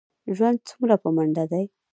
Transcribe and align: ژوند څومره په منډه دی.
ژوند 0.35 0.59
څومره 0.69 0.95
په 1.03 1.09
منډه 1.15 1.43
دی. 1.51 1.63